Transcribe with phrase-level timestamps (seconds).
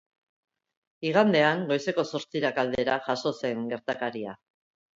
[1.09, 4.39] Igandean, goizeko zortzirak aldera, jazo zen gertakaria.